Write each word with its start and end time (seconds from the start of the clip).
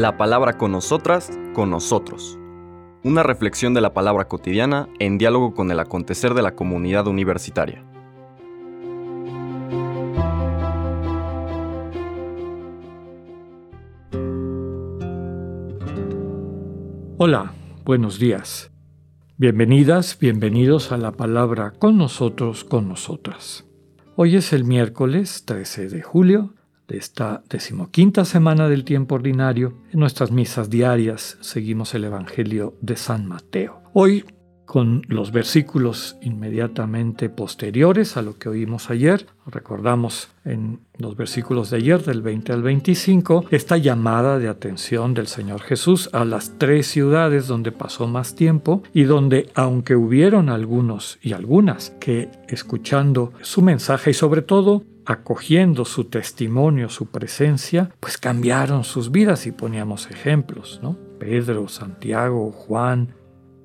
La 0.00 0.16
palabra 0.16 0.56
con 0.56 0.72
nosotras, 0.72 1.30
con 1.52 1.68
nosotros. 1.68 2.38
Una 3.04 3.22
reflexión 3.22 3.74
de 3.74 3.82
la 3.82 3.92
palabra 3.92 4.28
cotidiana 4.28 4.88
en 4.98 5.18
diálogo 5.18 5.52
con 5.52 5.70
el 5.70 5.78
acontecer 5.78 6.32
de 6.32 6.40
la 6.40 6.56
comunidad 6.56 7.06
universitaria. 7.06 7.84
Hola, 17.18 17.52
buenos 17.84 18.18
días. 18.18 18.70
Bienvenidas, 19.36 20.18
bienvenidos 20.18 20.92
a 20.92 20.96
la 20.96 21.12
palabra 21.12 21.72
con 21.72 21.98
nosotros, 21.98 22.64
con 22.64 22.88
nosotras. 22.88 23.66
Hoy 24.16 24.36
es 24.36 24.54
el 24.54 24.64
miércoles 24.64 25.44
13 25.44 25.90
de 25.90 26.00
julio 26.00 26.54
de 26.90 26.98
esta 26.98 27.42
decimoquinta 27.48 28.24
semana 28.24 28.68
del 28.68 28.84
tiempo 28.84 29.14
ordinario. 29.14 29.78
En 29.92 30.00
nuestras 30.00 30.30
misas 30.32 30.68
diarias 30.68 31.38
seguimos 31.40 31.94
el 31.94 32.04
Evangelio 32.04 32.76
de 32.80 32.96
San 32.96 33.26
Mateo. 33.26 33.80
Hoy 33.94 34.24
con 34.70 35.02
los 35.08 35.32
versículos 35.32 36.16
inmediatamente 36.22 37.28
posteriores 37.28 38.16
a 38.16 38.22
lo 38.22 38.38
que 38.38 38.48
oímos 38.48 38.88
ayer. 38.88 39.26
Recordamos 39.46 40.28
en 40.44 40.78
los 40.96 41.16
versículos 41.16 41.70
de 41.70 41.78
ayer, 41.78 42.04
del 42.04 42.22
20 42.22 42.52
al 42.52 42.62
25, 42.62 43.46
esta 43.50 43.78
llamada 43.78 44.38
de 44.38 44.46
atención 44.46 45.12
del 45.12 45.26
Señor 45.26 45.62
Jesús 45.62 46.08
a 46.12 46.24
las 46.24 46.56
tres 46.56 46.86
ciudades 46.86 47.48
donde 47.48 47.72
pasó 47.72 48.06
más 48.06 48.36
tiempo 48.36 48.84
y 48.94 49.02
donde, 49.02 49.50
aunque 49.56 49.96
hubieron 49.96 50.48
algunos 50.48 51.18
y 51.20 51.32
algunas 51.32 51.90
que 51.98 52.30
escuchando 52.46 53.32
su 53.40 53.62
mensaje 53.62 54.12
y 54.12 54.14
sobre 54.14 54.42
todo 54.42 54.84
acogiendo 55.04 55.84
su 55.84 56.04
testimonio, 56.04 56.88
su 56.90 57.06
presencia, 57.06 57.90
pues 57.98 58.18
cambiaron 58.18 58.84
sus 58.84 59.10
vidas 59.10 59.48
y 59.48 59.50
poníamos 59.50 60.08
ejemplos, 60.12 60.78
¿no? 60.80 60.96
Pedro, 61.18 61.66
Santiago, 61.66 62.52
Juan, 62.52 63.14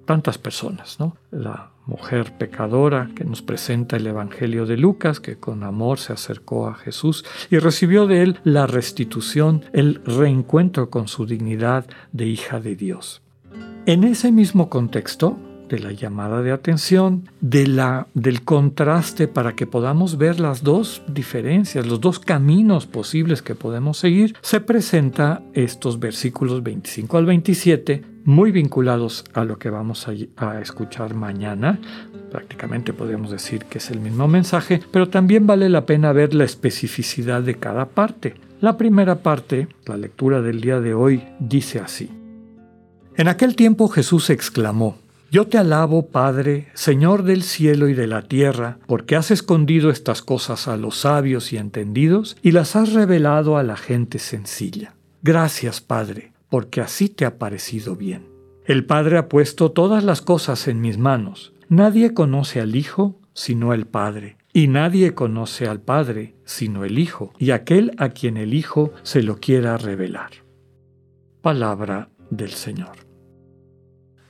tantas 0.06 0.38
personas, 0.38 1.00
¿no? 1.00 1.18
La 1.32 1.72
mujer 1.86 2.34
pecadora 2.38 3.10
que 3.16 3.26
nos 3.26 3.42
presenta 3.42 3.98
el 3.98 4.08
Evangelio 4.08 4.66
de 4.66 4.78
Lucas, 4.78 5.20
que 5.20 5.38
con 5.38 5.64
amor 5.64 6.00
se 6.00 6.14
acercó 6.14 6.68
a 6.68 6.76
Jesús 6.76 7.26
y 7.50 7.58
recibió 7.60 8.08
de 8.08 8.24
él 8.24 8.40
la 8.44 8.68
restitución, 8.68 9.66
el 9.74 10.02
reencuentro 10.06 10.90
con 10.90 11.08
su 11.08 11.26
dignidad 11.26 11.86
de 12.12 12.26
hija 12.26 12.60
de 12.60 12.76
Dios. 12.76 13.22
En 13.86 14.04
ese 14.04 14.32
mismo 14.32 14.70
contexto, 14.70 15.38
de 15.70 15.80
la 15.80 15.92
llamada 15.92 16.42
de 16.42 16.52
atención, 16.52 17.30
de 17.42 17.68
la, 17.68 18.08
del 18.14 18.44
contraste 18.44 19.28
para 19.28 19.56
que 19.56 19.68
podamos 19.68 20.18
ver 20.18 20.40
las 20.40 20.64
dos 20.64 21.02
diferencias, 21.08 21.86
los 21.86 22.02
dos 22.02 22.20
caminos 22.20 22.86
posibles 22.86 23.42
que 23.42 23.56
podemos 23.56 23.98
seguir, 23.98 24.36
se 24.42 24.62
presenta 24.62 25.42
estos 25.54 26.00
versículos 26.00 26.64
25 26.64 27.18
al 27.18 27.26
27, 27.26 28.04
muy 28.26 28.52
vinculados 28.52 29.24
a 29.34 29.44
lo 29.44 29.58
que 29.60 29.70
vamos 29.70 30.08
a, 30.08 30.14
a 30.38 30.60
escuchar 30.60 31.14
mañana. 31.14 31.80
Prácticamente 32.32 32.94
podríamos 32.94 33.32
decir 33.32 33.66
que 33.66 33.78
es 33.78 33.92
el 33.92 34.00
mismo 34.00 34.28
mensaje, 34.28 34.82
pero 34.92 35.10
también 35.10 35.48
vale 35.48 35.70
la 35.70 35.86
pena 35.86 36.12
ver 36.12 36.34
la 36.34 36.44
especificidad 36.44 37.42
de 37.42 37.56
cada 37.56 37.86
parte. 37.86 38.36
La 38.62 38.78
primera 38.78 39.16
parte, 39.16 39.68
la 39.86 39.98
lectura 39.98 40.42
del 40.42 40.62
día 40.62 40.80
de 40.80 40.94
hoy, 40.94 41.24
dice 41.40 41.80
así. 41.80 42.10
En 43.18 43.28
aquel 43.28 43.56
tiempo 43.56 43.88
Jesús 43.88 44.30
exclamó, 44.30 44.98
yo 45.36 45.48
te 45.48 45.58
alabo, 45.58 46.08
Padre, 46.12 46.70
Señor 46.76 47.24
del 47.24 47.44
cielo 47.44 47.90
y 47.90 47.94
de 47.94 48.08
la 48.08 48.22
tierra, 48.22 48.78
porque 48.88 49.18
has 49.18 49.32
escondido 49.32 49.90
estas 49.90 50.22
cosas 50.22 50.70
a 50.70 50.78
los 50.78 51.00
sabios 51.00 51.52
y 51.52 51.58
entendidos 51.58 52.38
y 52.42 52.52
las 52.52 52.78
has 52.78 52.94
revelado 52.94 53.58
a 53.58 53.64
la 53.64 53.76
gente 53.76 54.18
sencilla. 54.18 54.94
Gracias, 55.24 55.82
Padre, 55.82 56.32
porque 56.48 56.80
así 56.80 57.10
te 57.10 57.26
ha 57.26 57.38
parecido 57.38 57.98
bien. 57.98 58.30
El 58.64 58.86
Padre 58.86 59.18
ha 59.18 59.28
puesto 59.28 59.74
todas 59.74 60.06
las 60.06 60.22
cosas 60.22 60.70
en 60.70 60.80
mis 60.80 60.98
manos. 60.98 61.52
Nadie 61.68 62.14
conoce 62.14 62.62
al 62.62 62.74
Hijo 62.74 63.20
sino 63.34 63.74
el 63.74 63.88
Padre, 63.88 64.38
y 64.54 64.70
nadie 64.70 65.16
conoce 65.16 65.68
al 65.68 65.82
Padre 65.82 66.36
sino 66.46 66.86
el 66.86 66.98
Hijo, 66.98 67.34
y 67.40 67.52
aquel 67.52 67.92
a 67.98 68.12
quien 68.12 68.38
el 68.38 68.54
Hijo 68.54 68.94
se 69.04 69.22
lo 69.22 69.42
quiera 69.42 69.76
revelar. 69.76 70.32
Palabra 71.42 72.08
del 72.30 72.52
Señor. 72.52 73.05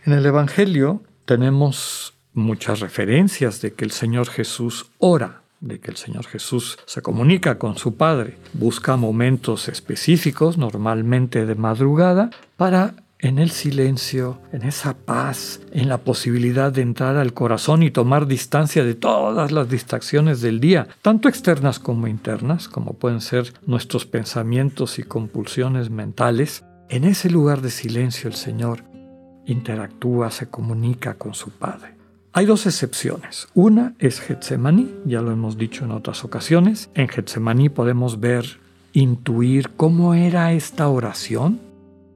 En 0.05 0.13
el 0.13 0.23
Evangelio 0.23 1.01
tenemos 1.25 2.13
muchas 2.35 2.79
referencias 2.79 3.59
de 3.61 3.73
que 3.73 3.85
el 3.85 3.89
Señor 3.89 4.27
Jesús 4.27 4.91
ora, 4.99 5.41
de 5.61 5.79
que 5.79 5.89
el 5.89 5.97
Señor 5.97 6.27
Jesús 6.27 6.77
se 6.85 7.01
comunica 7.01 7.57
con 7.57 7.75
su 7.75 7.95
Padre, 7.95 8.37
busca 8.53 8.97
momentos 8.97 9.67
específicos, 9.67 10.59
normalmente 10.59 11.47
de 11.47 11.55
madrugada, 11.55 12.29
para 12.55 12.93
en 13.17 13.39
el 13.39 13.49
silencio, 13.49 14.37
en 14.51 14.61
esa 14.61 14.95
paz, 14.95 15.61
en 15.71 15.89
la 15.89 15.97
posibilidad 15.97 16.71
de 16.71 16.83
entrar 16.83 17.17
al 17.17 17.33
corazón 17.33 17.81
y 17.81 17.89
tomar 17.89 18.27
distancia 18.27 18.83
de 18.83 18.93
todas 18.93 19.51
las 19.51 19.67
distracciones 19.71 20.39
del 20.39 20.59
día, 20.59 20.87
tanto 21.01 21.29
externas 21.29 21.79
como 21.79 22.05
internas, 22.05 22.69
como 22.69 22.93
pueden 22.93 23.21
ser 23.21 23.55
nuestros 23.65 24.05
pensamientos 24.05 24.99
y 24.99 25.03
compulsiones 25.03 25.89
mentales, 25.89 26.63
en 26.89 27.05
ese 27.05 27.31
lugar 27.31 27.61
de 27.61 27.71
silencio 27.71 28.29
el 28.29 28.35
Señor 28.35 28.83
interactúa, 29.45 30.31
se 30.31 30.47
comunica 30.49 31.15
con 31.15 31.33
su 31.33 31.51
Padre. 31.51 31.95
Hay 32.33 32.45
dos 32.45 32.65
excepciones. 32.65 33.47
Una 33.53 33.93
es 33.97 34.19
Getsemaní, 34.19 34.93
ya 35.05 35.21
lo 35.21 35.31
hemos 35.31 35.57
dicho 35.57 35.85
en 35.85 35.91
otras 35.91 36.25
ocasiones. 36.25 36.89
En 36.93 37.07
Getsemaní 37.07 37.69
podemos 37.69 38.19
ver, 38.19 38.59
intuir 38.91 39.69
cómo 39.77 40.13
era 40.13 40.51
esta 40.51 40.89
oración, 40.89 41.61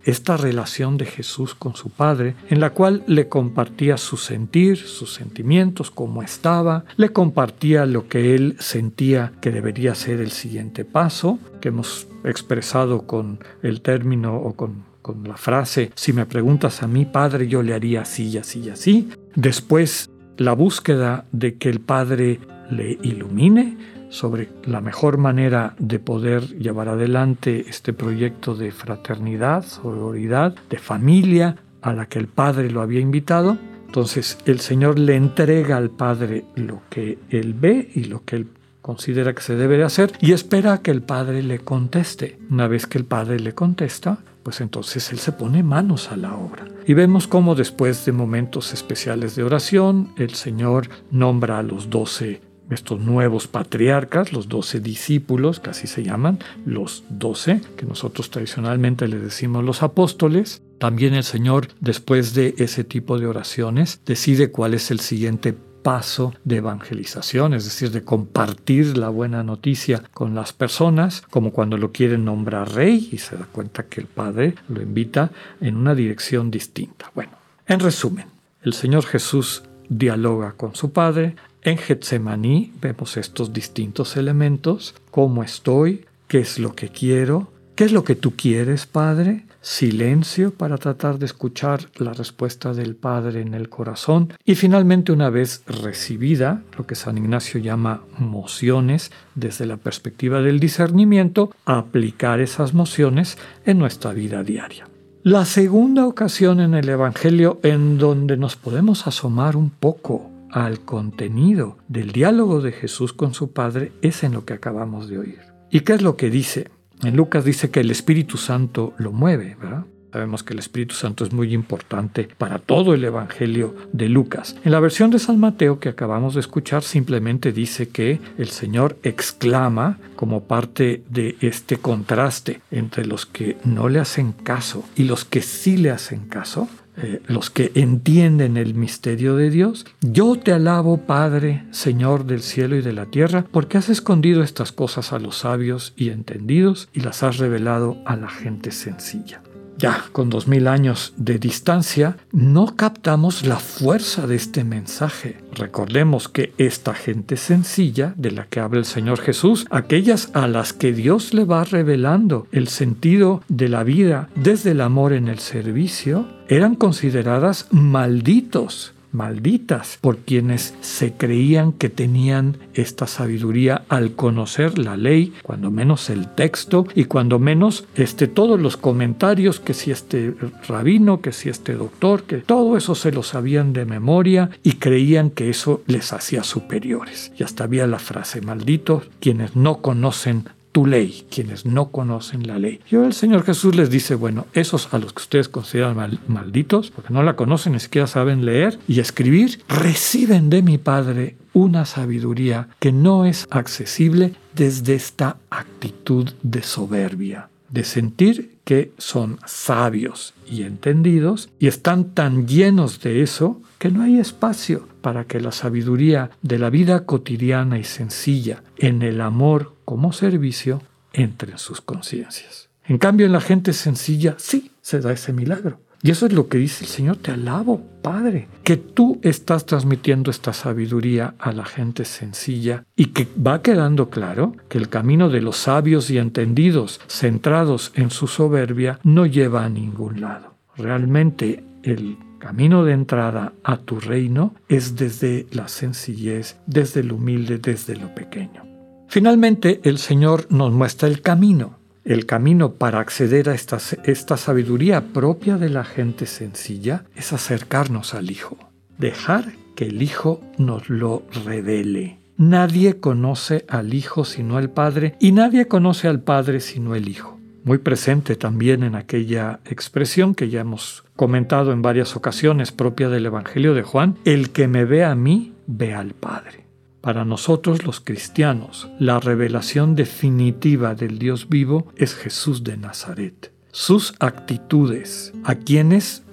esta 0.03 0.37
relación 0.37 0.97
de 0.97 1.05
Jesús 1.05 1.55
con 1.55 1.75
su 1.75 1.89
Padre, 1.89 2.35
en 2.49 2.59
la 2.59 2.71
cual 2.71 3.03
le 3.07 3.29
compartía 3.29 3.97
su 3.97 4.17
sentir, 4.17 4.77
sus 4.77 5.13
sentimientos, 5.13 5.91
cómo 5.91 6.23
estaba, 6.23 6.85
le 6.97 7.13
compartía 7.13 7.85
lo 7.85 8.07
que 8.07 8.35
él 8.35 8.55
sentía 8.59 9.33
que 9.41 9.51
debería 9.51 9.95
ser 9.95 10.19
el 10.19 10.31
siguiente 10.31 10.83
paso, 10.83 11.39
que 11.61 11.69
hemos 11.69 12.07
expresado 12.23 13.07
con 13.07 13.39
el 13.61 13.81
término 13.81 14.35
o 14.35 14.53
con 14.53 14.88
con 15.09 15.23
la 15.23 15.37
frase, 15.37 15.91
si 15.95 16.13
me 16.13 16.27
preguntas 16.27 16.83
a 16.83 16.87
mi 16.87 17.03
padre, 17.03 17.47
yo 17.47 17.63
le 17.63 17.73
haría 17.73 18.01
así 18.01 18.27
y 18.27 18.37
así 18.37 18.59
y 18.59 18.69
así. 18.69 19.09
Después, 19.33 20.07
la 20.37 20.53
búsqueda 20.53 21.25
de 21.31 21.55
que 21.55 21.67
el 21.67 21.79
Padre 21.79 22.39
le 22.69 22.91
ilumine 23.01 23.75
sobre 24.09 24.49
la 24.65 24.81
mejor 24.81 25.17
manera 25.17 25.73
de 25.79 25.97
poder 25.97 26.43
llevar 26.59 26.89
adelante 26.89 27.65
este 27.67 27.91
proyecto 27.91 28.53
de 28.53 28.71
fraternidad, 28.71 29.65
sororidad, 29.65 30.53
de 30.69 30.77
familia 30.77 31.55
a 31.81 31.91
la 31.93 32.05
que 32.05 32.19
el 32.19 32.27
Padre 32.27 32.69
lo 32.69 32.83
había 32.83 32.99
invitado. 32.99 33.57
Entonces 33.87 34.37
el 34.45 34.59
Señor 34.59 34.99
le 34.99 35.15
entrega 35.15 35.77
al 35.77 35.89
Padre 35.89 36.45
lo 36.53 36.83
que 36.91 37.17
él 37.31 37.55
ve 37.55 37.89
y 37.95 38.03
lo 38.03 38.23
que 38.25 38.35
él 38.35 38.47
considera 38.83 39.33
que 39.33 39.41
se 39.41 39.55
debe 39.55 39.77
de 39.77 39.85
hacer 39.85 40.11
y 40.21 40.33
espera 40.33 40.83
que 40.83 40.91
el 40.91 41.01
Padre 41.01 41.41
le 41.41 41.57
conteste. 41.57 42.37
Una 42.51 42.67
vez 42.67 42.85
que 42.85 42.99
el 42.99 43.05
Padre 43.05 43.39
le 43.39 43.53
contesta, 43.53 44.19
pues 44.49 44.61
entonces 44.61 45.11
él 45.11 45.19
se 45.19 45.31
pone 45.31 45.61
manos 45.61 46.11
a 46.11 46.17
la 46.17 46.33
obra. 46.33 46.65
Y 46.87 46.95
vemos 46.95 47.27
cómo 47.27 47.53
después 47.53 48.03
de 48.07 48.11
momentos 48.11 48.73
especiales 48.73 49.35
de 49.35 49.43
oración, 49.43 50.11
el 50.17 50.33
Señor 50.33 50.89
nombra 51.11 51.59
a 51.59 51.61
los 51.61 51.91
doce, 51.91 52.41
estos 52.71 52.99
nuevos 52.99 53.45
patriarcas, 53.45 54.33
los 54.33 54.49
doce 54.49 54.79
discípulos, 54.79 55.59
que 55.59 55.69
así 55.69 55.85
se 55.85 56.01
llaman, 56.01 56.39
los 56.65 57.03
doce, 57.11 57.61
que 57.77 57.85
nosotros 57.85 58.31
tradicionalmente 58.31 59.07
le 59.07 59.19
decimos 59.19 59.63
los 59.63 59.83
apóstoles. 59.83 60.63
También 60.79 61.13
el 61.13 61.23
Señor, 61.23 61.67
después 61.79 62.33
de 62.33 62.55
ese 62.57 62.83
tipo 62.83 63.19
de 63.19 63.27
oraciones, 63.27 64.01
decide 64.03 64.49
cuál 64.49 64.73
es 64.73 64.89
el 64.89 64.99
siguiente 64.99 65.53
paso 65.81 66.33
de 66.43 66.57
evangelización, 66.57 67.53
es 67.53 67.65
decir, 67.65 67.91
de 67.91 68.03
compartir 68.03 68.97
la 68.97 69.09
buena 69.09 69.43
noticia 69.43 70.03
con 70.13 70.35
las 70.35 70.53
personas, 70.53 71.23
como 71.29 71.51
cuando 71.51 71.77
lo 71.77 71.91
quieren 71.91 72.25
nombrar 72.25 72.73
rey 72.73 73.09
y 73.11 73.17
se 73.17 73.37
da 73.37 73.45
cuenta 73.45 73.83
que 73.83 74.01
el 74.01 74.07
Padre 74.07 74.55
lo 74.67 74.81
invita 74.81 75.31
en 75.61 75.75
una 75.75 75.95
dirección 75.95 76.51
distinta. 76.51 77.11
Bueno, 77.15 77.31
en 77.67 77.79
resumen, 77.79 78.25
el 78.63 78.73
Señor 78.73 79.05
Jesús 79.05 79.63
dialoga 79.89 80.53
con 80.53 80.75
su 80.75 80.91
Padre. 80.91 81.35
En 81.61 81.77
Getsemaní 81.77 82.73
vemos 82.81 83.17
estos 83.17 83.53
distintos 83.53 84.15
elementos, 84.15 84.95
cómo 85.11 85.43
estoy, 85.43 86.05
qué 86.27 86.39
es 86.39 86.59
lo 86.59 86.75
que 86.75 86.89
quiero, 86.89 87.51
qué 87.75 87.85
es 87.85 87.91
lo 87.91 88.03
que 88.03 88.15
tú 88.15 88.35
quieres, 88.35 88.85
Padre, 88.85 89.45
silencio 89.61 90.51
para 90.53 90.77
tratar 90.77 91.19
de 91.19 91.25
escuchar 91.25 91.89
la 91.97 92.13
respuesta 92.13 92.73
del 92.73 92.95
Padre 92.95 93.41
en 93.41 93.53
el 93.53 93.69
corazón 93.69 94.33
y 94.45 94.55
finalmente 94.55 95.11
una 95.11 95.29
vez 95.29 95.63
recibida, 95.67 96.63
lo 96.77 96.85
que 96.85 96.95
San 96.95 97.17
Ignacio 97.17 97.59
llama 97.59 98.01
mociones 98.17 99.11
desde 99.35 99.65
la 99.65 99.77
perspectiva 99.77 100.41
del 100.41 100.59
discernimiento, 100.59 101.51
aplicar 101.65 102.39
esas 102.39 102.73
mociones 102.73 103.37
en 103.65 103.79
nuestra 103.79 104.13
vida 104.13 104.43
diaria. 104.43 104.87
La 105.23 105.43
segunda 105.43 106.07
ocasión 106.07 106.61
en 106.61 106.73
el 106.73 106.87
Evangelio 106.87 107.59
en 107.63 107.97
donde 107.97 108.37
nos 108.37 108.55
podemos 108.55 109.05
asomar 109.05 109.57
un 109.57 109.69
poco 109.69 110.31
al 110.49 110.79
contenido 110.79 111.77
del 111.87 112.11
diálogo 112.11 112.61
de 112.61 112.71
Jesús 112.71 113.13
con 113.13 113.33
su 113.33 113.51
Padre 113.51 113.91
es 114.01 114.23
en 114.23 114.33
lo 114.33 114.45
que 114.45 114.53
acabamos 114.53 115.09
de 115.09 115.19
oír. 115.19 115.39
¿Y 115.69 115.81
qué 115.81 115.93
es 115.93 116.01
lo 116.01 116.15
que 116.15 116.29
dice? 116.29 116.71
En 117.03 117.15
Lucas 117.15 117.45
dice 117.45 117.69
que 117.69 117.79
el 117.79 117.91
Espíritu 117.91 118.37
Santo 118.37 118.93
lo 118.97 119.11
mueve, 119.11 119.55
¿verdad? 119.61 119.85
Sabemos 120.11 120.43
que 120.43 120.53
el 120.53 120.59
Espíritu 120.59 120.95
Santo 120.95 121.23
es 121.23 121.31
muy 121.31 121.53
importante 121.53 122.27
para 122.37 122.57
todo 122.57 122.95
el 122.95 123.03
Evangelio 123.03 123.75
de 123.93 124.09
Lucas. 124.09 124.55
En 124.65 124.71
la 124.71 124.79
versión 124.79 125.11
de 125.11 125.19
San 125.19 125.39
Mateo 125.39 125.79
que 125.79 125.89
acabamos 125.89 126.33
de 126.33 126.39
escuchar 126.39 126.81
simplemente 126.81 127.51
dice 127.51 127.89
que 127.89 128.19
el 128.37 128.49
Señor 128.49 128.97
exclama 129.03 129.99
como 130.15 130.45
parte 130.45 131.03
de 131.09 131.37
este 131.41 131.77
contraste 131.77 132.61
entre 132.71 133.05
los 133.05 133.27
que 133.27 133.57
no 133.63 133.87
le 133.87 133.99
hacen 133.99 134.31
caso 134.31 134.83
y 134.95 135.03
los 135.03 135.25
que 135.25 135.41
sí 135.41 135.77
le 135.77 135.91
hacen 135.91 136.27
caso. 136.27 136.67
Eh, 137.01 137.21
los 137.27 137.49
que 137.49 137.71
entienden 137.75 138.57
el 138.57 138.73
misterio 138.73 139.35
de 139.35 139.49
Dios, 139.49 139.85
yo 140.01 140.35
te 140.35 140.51
alabo, 140.51 140.97
Padre, 141.05 141.63
Señor 141.71 142.25
del 142.25 142.41
cielo 142.41 142.75
y 142.75 142.81
de 142.81 142.93
la 142.93 143.05
tierra, 143.05 143.45
porque 143.51 143.77
has 143.77 143.89
escondido 143.89 144.43
estas 144.43 144.71
cosas 144.71 145.13
a 145.13 145.19
los 145.19 145.37
sabios 145.37 145.93
y 145.95 146.09
entendidos 146.09 146.89
y 146.93 147.01
las 147.01 147.23
has 147.23 147.37
revelado 147.37 147.97
a 148.05 148.15
la 148.15 148.29
gente 148.29 148.71
sencilla 148.71 149.41
ya 149.79 150.05
con 150.11 150.29
dos 150.29 150.47
mil 150.47 150.67
años 150.67 151.13
de 151.17 151.39
distancia, 151.39 152.17
no 152.31 152.75
captamos 152.75 153.45
la 153.45 153.55
fuerza 153.55 154.27
de 154.27 154.35
este 154.35 154.63
mensaje. 154.63 155.37
Recordemos 155.53 156.27
que 156.27 156.53
esta 156.57 156.93
gente 156.93 157.37
sencilla 157.37 158.13
de 158.17 158.31
la 158.31 158.45
que 158.45 158.59
habla 158.59 158.79
el 158.79 158.85
Señor 158.85 159.19
Jesús, 159.19 159.65
aquellas 159.71 160.29
a 160.33 160.47
las 160.47 160.73
que 160.73 160.93
Dios 160.93 161.33
le 161.33 161.45
va 161.45 161.63
revelando 161.63 162.47
el 162.51 162.67
sentido 162.67 163.41
de 163.47 163.69
la 163.69 163.83
vida 163.83 164.29
desde 164.35 164.71
el 164.71 164.81
amor 164.81 165.13
en 165.13 165.27
el 165.27 165.39
servicio, 165.39 166.27
eran 166.49 166.75
consideradas 166.75 167.67
malditos 167.71 168.93
malditas 169.11 169.97
por 170.01 170.17
quienes 170.17 170.73
se 170.81 171.13
creían 171.13 171.71
que 171.73 171.89
tenían 171.89 172.57
esta 172.73 173.07
sabiduría 173.07 173.83
al 173.89 174.13
conocer 174.13 174.77
la 174.77 174.97
ley, 174.97 175.33
cuando 175.43 175.71
menos 175.71 176.09
el 176.09 176.27
texto 176.27 176.85
y 176.95 177.05
cuando 177.05 177.39
menos 177.39 177.85
este, 177.95 178.27
todos 178.27 178.59
los 178.59 178.77
comentarios, 178.77 179.59
que 179.59 179.73
si 179.73 179.91
este 179.91 180.35
rabino, 180.67 181.21
que 181.21 181.31
si 181.31 181.49
este 181.49 181.73
doctor, 181.73 182.23
que 182.23 182.37
todo 182.37 182.77
eso 182.77 182.95
se 182.95 183.11
lo 183.11 183.23
sabían 183.23 183.73
de 183.73 183.85
memoria 183.85 184.49
y 184.63 184.73
creían 184.73 185.29
que 185.29 185.49
eso 185.49 185.81
les 185.87 186.13
hacía 186.13 186.43
superiores. 186.43 187.31
Y 187.37 187.43
hasta 187.43 187.63
había 187.63 187.87
la 187.87 187.99
frase, 187.99 188.41
malditos 188.41 189.03
quienes 189.19 189.55
no 189.55 189.81
conocen 189.81 190.45
tu 190.79 190.85
ley, 190.85 191.25
quienes 191.29 191.65
no 191.65 191.91
conocen 191.91 192.47
la 192.47 192.57
ley. 192.57 192.79
Y 192.89 192.95
el 192.95 193.11
Señor 193.11 193.43
Jesús 193.43 193.75
les 193.75 193.89
dice, 193.89 194.15
bueno, 194.15 194.47
esos 194.53 194.93
a 194.93 194.97
los 194.97 195.11
que 195.11 195.23
ustedes 195.23 195.49
consideran 195.49 196.17
malditos, 196.29 196.89
porque 196.89 197.13
no 197.13 197.21
la 197.21 197.35
conocen, 197.35 197.73
ni 197.73 197.81
siquiera 197.81 198.07
saben 198.07 198.45
leer 198.45 198.79
y 198.87 199.01
escribir, 199.01 199.61
reciben 199.67 200.49
de 200.49 200.61
mi 200.61 200.77
Padre 200.77 201.35
una 201.51 201.83
sabiduría 201.85 202.69
que 202.79 202.93
no 202.93 203.25
es 203.25 203.45
accesible 203.51 204.35
desde 204.55 204.95
esta 204.95 205.35
actitud 205.49 206.29
de 206.43 206.63
soberbia, 206.63 207.49
de 207.67 207.83
sentir 207.83 208.55
que 208.63 208.93
son 208.97 209.37
sabios 209.45 210.33
y 210.49 210.63
entendidos 210.63 211.49
y 211.59 211.67
están 211.67 212.13
tan 212.13 212.47
llenos 212.47 213.01
de 213.01 213.21
eso 213.21 213.61
que 213.79 213.91
no 213.91 214.03
hay 214.03 214.17
espacio 214.17 214.87
para 215.01 215.25
que 215.25 215.39
la 215.39 215.51
sabiduría 215.51 216.31
de 216.41 216.59
la 216.59 216.69
vida 216.69 217.05
cotidiana 217.05 217.77
y 217.77 217.83
sencilla 217.83 218.63
en 218.77 219.01
el 219.01 219.21
amor 219.21 219.75
como 219.85 220.13
servicio 220.13 220.81
entre 221.13 221.53
en 221.53 221.57
sus 221.57 221.81
conciencias. 221.81 222.69
En 222.85 222.97
cambio, 222.97 223.25
en 223.25 223.31
la 223.31 223.41
gente 223.41 223.73
sencilla 223.73 224.35
sí 224.37 224.71
se 224.81 224.99
da 224.99 225.11
ese 225.11 225.33
milagro. 225.33 225.79
Y 226.01 226.11
eso 226.11 226.25
es 226.25 226.33
lo 226.33 226.47
que 226.47 226.57
dice 226.57 226.85
el 226.85 226.89
Señor, 226.89 227.17
te 227.17 227.31
alabo, 227.31 227.81
Padre, 228.01 228.47
que 228.63 228.77
tú 228.77 229.19
estás 229.21 229.65
transmitiendo 229.65 230.31
esta 230.31 230.53
sabiduría 230.53 231.35
a 231.39 231.51
la 231.51 231.65
gente 231.65 232.05
sencilla 232.05 232.85
y 232.95 233.07
que 233.07 233.27
va 233.45 233.61
quedando 233.61 234.09
claro 234.09 234.55
que 234.69 234.77
el 234.77 234.87
camino 234.87 235.29
de 235.29 235.41
los 235.41 235.57
sabios 235.57 236.09
y 236.09 236.17
entendidos, 236.17 237.01
centrados 237.07 237.91
en 237.95 238.11
su 238.11 238.27
soberbia, 238.27 238.99
no 239.03 239.25
lleva 239.25 239.65
a 239.65 239.69
ningún 239.69 240.21
lado. 240.21 240.55
Realmente 240.77 241.65
el 241.83 242.17
camino 242.39 242.83
de 242.83 242.93
entrada 242.93 243.53
a 243.63 243.77
tu 243.77 243.99
reino 243.99 244.55
es 244.67 244.95
desde 244.95 245.45
la 245.51 245.67
sencillez, 245.67 246.57
desde 246.65 247.03
lo 247.03 247.15
humilde, 247.15 247.59
desde 247.59 247.95
lo 247.95 248.15
pequeño. 248.15 248.63
Finalmente, 249.07 249.81
el 249.83 249.97
Señor 249.97 250.47
nos 250.49 250.71
muestra 250.71 251.07
el 251.07 251.21
camino, 251.21 251.77
el 252.03 252.25
camino 252.25 252.73
para 252.73 252.99
acceder 252.99 253.49
a 253.49 253.53
esta, 253.53 253.77
esta 254.03 254.37
sabiduría 254.37 255.13
propia 255.13 255.57
de 255.57 255.69
la 255.69 255.83
gente 255.83 256.25
sencilla 256.25 257.05
es 257.15 257.33
acercarnos 257.33 258.13
al 258.13 258.31
Hijo, 258.31 258.57
dejar 258.97 259.53
que 259.75 259.85
el 259.85 260.01
Hijo 260.01 260.41
nos 260.57 260.89
lo 260.89 261.23
revele. 261.45 262.19
Nadie 262.37 262.99
conoce 262.99 263.65
al 263.67 263.93
Hijo 263.93 264.25
sino 264.25 264.59
el 264.59 264.69
Padre 264.69 265.15
y 265.19 265.33
nadie 265.33 265.67
conoce 265.67 266.07
al 266.07 266.21
Padre 266.21 266.61
sino 266.61 266.95
el 266.95 267.09
Hijo. 267.09 267.38
Muy 267.69 267.77
presente 267.77 268.35
también 268.35 268.81
en 268.81 268.95
aquella 268.95 269.59
expresión 269.63 270.33
que 270.33 270.49
ya 270.49 270.61
hemos 270.61 271.03
comentado 271.15 271.71
en 271.71 271.83
varias 271.83 272.15
ocasiones 272.15 272.71
propia 272.71 273.09
del 273.09 273.27
Evangelio 273.27 273.75
de 273.75 273.83
Juan, 273.83 274.17
el 274.25 274.49
que 274.49 274.67
me 274.67 274.85
ve 274.85 275.05
a 275.05 275.13
mí, 275.13 275.53
ve 275.67 275.93
al 275.93 276.15
Padre. 276.15 276.65
Para 276.99 277.25
nosotros 277.25 277.85
los 277.85 277.99
cristianos, 277.99 278.89
la 278.97 279.19
revelación 279.19 279.93
definitiva 279.93 280.95
del 280.95 281.19
Dios 281.19 281.47
vivo 281.47 281.85
es 281.95 282.15
Jesús 282.15 282.63
de 282.63 282.75
Nazaret. 282.75 283.51
Sus 283.69 284.15
actitudes, 284.19 285.31
a 285.43 285.53
quienes 285.53 286.23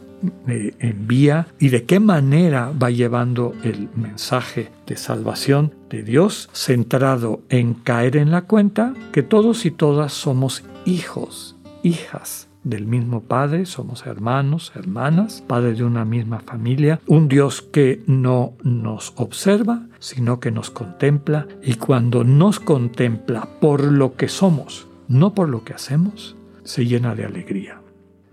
envía 0.47 1.49
y 1.59 1.69
de 1.69 1.85
qué 1.85 2.01
manera 2.01 2.73
va 2.83 2.89
llevando 2.89 3.55
el 3.63 3.91
mensaje 3.95 4.71
de 4.87 4.97
salvación 4.97 5.75
de 5.91 6.03
Dios 6.03 6.49
centrado 6.55 7.43
en 7.51 7.75
caer 7.75 8.17
en 8.17 8.31
la 8.31 8.47
cuenta 8.47 8.95
que 9.13 9.23
todos 9.23 9.67
y 9.67 9.71
todas 9.71 10.15
somos 10.15 10.65
hijos, 10.87 11.57
hijas 11.83 12.49
del 12.65 12.87
mismo 12.87 13.23
Padre, 13.23 13.67
somos 13.67 14.07
hermanos, 14.07 14.73
hermanas, 14.75 15.43
Padre 15.47 15.75
de 15.75 15.85
una 15.85 16.05
misma 16.05 16.41
familia, 16.41 17.01
un 17.07 17.29
Dios 17.29 17.63
que 17.63 18.03
no 18.07 18.55
nos 18.63 19.13
observa, 19.17 19.87
sino 19.99 20.41
que 20.41 20.51
nos 20.51 20.71
contempla 20.71 21.47
y 21.63 21.75
cuando 21.75 22.25
nos 22.25 22.59
contempla 22.59 23.49
por 23.61 23.85
lo 23.85 24.17
que 24.17 24.29
somos, 24.29 24.89
no 25.07 25.35
por 25.35 25.49
lo 25.49 25.63
que 25.65 25.75
hacemos, 25.75 26.37
se 26.65 26.87
llena 26.87 27.15
de 27.15 27.25
alegría. 27.25 27.81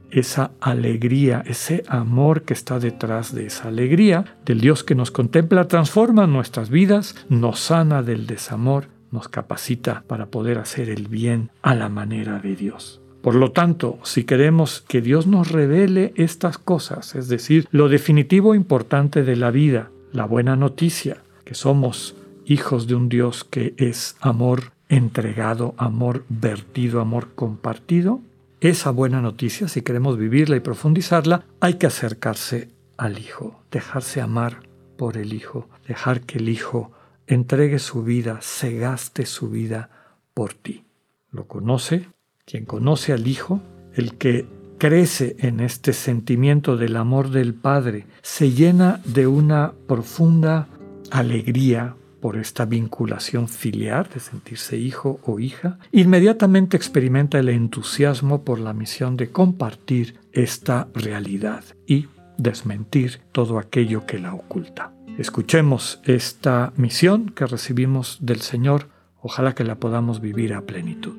Esa 0.09 0.51
alegría, 0.61 1.43
ese 1.45 1.83
amor 1.87 2.43
que 2.43 2.53
está 2.53 2.79
detrás 2.79 3.33
de 3.33 3.47
esa 3.47 3.67
alegría 3.67 4.37
del 4.45 4.61
Dios 4.61 4.83
que 4.83 4.95
nos 4.95 5.09
contempla, 5.09 5.67
transforma 5.67 6.27
nuestras 6.27 6.69
vidas, 6.69 7.15
nos 7.29 7.59
sana 7.59 8.03
del 8.03 8.27
desamor, 8.27 8.92
nos 9.13 9.29
capacita 9.29 10.03
para 10.07 10.25
poder 10.25 10.57
hacer 10.57 10.89
el 10.89 11.07
bien 11.07 11.51
a 11.61 11.75
la 11.75 11.87
manera 11.87 12.39
de 12.39 12.55
Dios. 12.55 12.99
Por 13.21 13.35
lo 13.35 13.53
tanto, 13.53 13.99
si 14.03 14.25
queremos 14.25 14.83
que 14.85 15.01
Dios 15.01 15.27
nos 15.27 15.49
revele 15.49 16.11
estas 16.17 16.57
cosas, 16.57 17.15
es 17.15 17.29
decir, 17.29 17.67
lo 17.71 17.87
definitivo 17.87 18.53
importante 18.53 19.23
de 19.23 19.37
la 19.37 19.49
vida, 19.49 19.91
la 20.11 20.25
buena 20.25 20.57
noticia, 20.57 21.23
que 21.45 21.53
somos 21.53 22.15
hijos 22.45 22.87
de 22.87 22.95
un 22.95 23.07
Dios 23.07 23.45
que 23.45 23.75
es 23.77 24.17
amor 24.19 24.73
entregado, 24.89 25.73
amor 25.77 26.25
vertido, 26.27 26.99
amor 26.99 27.29
compartido, 27.33 28.19
esa 28.59 28.91
buena 28.91 29.21
noticia, 29.21 29.67
si 29.67 29.81
queremos 29.83 30.17
vivirla 30.17 30.55
y 30.55 30.61
profundizarla, 30.61 31.45
hay 31.59 31.75
que 31.75 31.87
acercarse 31.87 32.69
al 32.97 33.19
Hijo, 33.19 33.61
dejarse 33.71 34.21
amar 34.21 34.61
por 34.97 35.17
el 35.17 35.33
Hijo, 35.33 35.69
dejar 35.87 36.21
que 36.21 36.39
el 36.39 36.49
Hijo 36.49 36.91
entregue 37.27 37.79
su 37.79 38.03
vida, 38.03 38.39
se 38.41 38.77
gaste 38.77 39.25
su 39.25 39.49
vida 39.49 39.89
por 40.33 40.53
ti. 40.53 40.83
Lo 41.31 41.47
conoce, 41.47 42.07
quien 42.45 42.65
conoce 42.65 43.13
al 43.13 43.27
Hijo, 43.27 43.61
el 43.95 44.17
que 44.17 44.47
crece 44.77 45.35
en 45.39 45.59
este 45.59 45.93
sentimiento 45.93 46.75
del 46.77 46.97
amor 46.97 47.29
del 47.29 47.53
Padre, 47.53 48.05
se 48.21 48.51
llena 48.51 48.99
de 49.05 49.27
una 49.27 49.73
profunda 49.87 50.67
alegría 51.09 51.95
por 52.23 52.37
esta 52.37 52.63
vinculación 52.63 53.49
filial 53.49 54.07
de 54.13 54.21
sentirse 54.21 54.77
hijo 54.77 55.19
o 55.23 55.39
hija, 55.39 55.77
inmediatamente 55.91 56.77
experimenta 56.77 57.37
el 57.37 57.49
entusiasmo 57.49 58.45
por 58.45 58.59
la 58.59 58.71
misión 58.71 59.17
de 59.17 59.29
compartir 59.29 60.21
esta 60.31 60.87
realidad 60.93 61.65
y 61.85 62.07
desmentir 62.37 63.19
todo 63.33 63.59
aquello 63.59 64.05
que 64.05 64.19
la 64.19 64.33
oculta. 64.33 64.92
Escuchemos 65.17 66.01
esta 66.05 66.73
misión 66.75 67.29
que 67.29 67.45
recibimos 67.45 68.17
del 68.19 68.41
Señor, 68.41 68.87
ojalá 69.21 69.53
que 69.53 69.63
la 69.63 69.75
podamos 69.75 70.21
vivir 70.21 70.55
a 70.55 70.61
plenitud. 70.61 71.17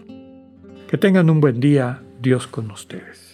Que 0.89 0.99
tengan 0.99 1.31
un 1.31 1.41
buen 1.41 1.61
día, 1.61 2.03
Dios 2.21 2.49
con 2.49 2.73
ustedes. 2.73 3.34